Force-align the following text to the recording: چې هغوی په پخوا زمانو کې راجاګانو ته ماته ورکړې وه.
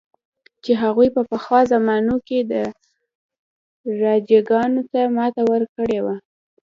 چې 0.63 0.71
هغوی 0.83 1.07
په 1.15 1.21
پخوا 1.29 1.59
زمانو 1.73 2.15
کې 2.27 2.37
راجاګانو 4.01 4.81
ته 4.91 4.99
ماته 5.15 5.41
ورکړې 5.51 5.99
وه. 6.05 6.15